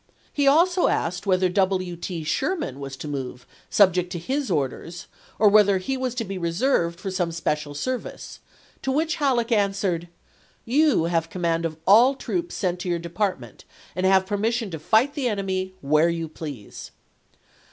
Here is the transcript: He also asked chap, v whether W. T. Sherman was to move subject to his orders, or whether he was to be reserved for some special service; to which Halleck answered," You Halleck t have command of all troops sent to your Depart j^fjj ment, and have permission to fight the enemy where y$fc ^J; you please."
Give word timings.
He 0.33 0.47
also 0.47 0.87
asked 0.87 1.19
chap, 1.25 1.25
v 1.25 1.29
whether 1.29 1.49
W. 1.49 1.95
T. 1.95 2.23
Sherman 2.23 2.79
was 2.79 2.97
to 2.97 3.07
move 3.07 3.45
subject 3.69 4.11
to 4.13 4.17
his 4.17 4.49
orders, 4.49 5.05
or 5.37 5.47
whether 5.47 5.77
he 5.77 5.95
was 5.95 6.15
to 6.15 6.23
be 6.25 6.39
reserved 6.39 6.99
for 6.99 7.11
some 7.11 7.31
special 7.31 7.75
service; 7.75 8.39
to 8.81 8.91
which 8.91 9.17
Halleck 9.17 9.51
answered," 9.51 10.07
You 10.65 11.03
Halleck 11.03 11.07
t 11.09 11.11
have 11.11 11.29
command 11.29 11.65
of 11.67 11.77
all 11.85 12.15
troops 12.15 12.55
sent 12.55 12.79
to 12.79 12.89
your 12.89 12.97
Depart 12.97 13.37
j^fjj 13.37 13.41
ment, 13.41 13.65
and 13.95 14.07
have 14.07 14.25
permission 14.25 14.71
to 14.71 14.79
fight 14.79 15.13
the 15.13 15.27
enemy 15.27 15.75
where 15.81 16.07
y$fc 16.07 16.13
^J; 16.13 16.17
you 16.17 16.27
please." 16.29 16.91